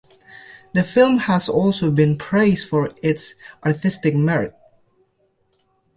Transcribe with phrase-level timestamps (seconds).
[0.73, 4.57] The film has also been praised for its artistic merit.